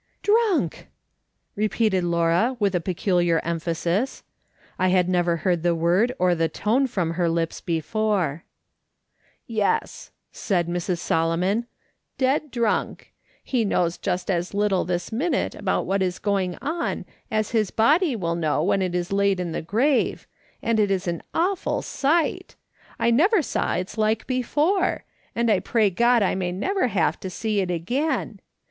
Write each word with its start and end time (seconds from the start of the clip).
"Drunk!" 0.23 0.87
repeated 1.55 2.03
Laura 2.03 2.57
with 2.59 2.73
a 2.73 2.81
peculiar 2.81 3.39
emphasis. 3.43 4.23
I 4.79 4.87
had 4.87 5.07
never 5.07 5.35
heard 5.45 5.61
the 5.61 5.75
word 5.75 6.11
or 6.17 6.33
the 6.33 6.49
tone 6.49 6.87
from 6.87 7.11
her 7.11 7.29
lips 7.29 7.61
before," 7.61 8.43
Yes," 9.45 10.09
said 10.31 10.67
Mrs. 10.67 10.97
Solomon," 10.97 11.67
dead 12.17 12.49
drunk. 12.49 13.13
He 13.43 13.63
knows 13.63 13.99
just 13.99 14.31
as 14.31 14.55
little 14.55 14.85
this 14.85 15.11
minute 15.11 15.53
about 15.53 15.85
what 15.85 16.01
is 16.01 16.17
going 16.17 16.57
on 16.63 17.05
as 17.29 17.51
his 17.51 17.69
body 17.69 18.15
will 18.15 18.33
know 18.33 18.63
when 18.63 18.81
it 18.81 18.95
is 18.95 19.13
laid 19.13 19.39
in 19.39 19.51
the 19.51 19.61
grave; 19.61 20.25
and 20.63 20.79
it 20.79 20.89
is 20.89 21.07
an 21.07 21.21
awful 21.31 21.83
sight! 21.83 22.55
I 22.97 23.11
never 23.11 23.43
saw 23.43 23.75
its 23.75 23.99
like 23.99 24.25
before, 24.25 25.03
and 25.35 25.51
I 25.51 25.59
pray 25.59 25.91
God 25.91 26.23
I 26.23 26.33
may 26.33 26.51
never 26.51 26.87
have 26.87 27.19
to 27.19 27.29
see 27.29 27.59
it 27.59 27.69
again. 27.69 28.39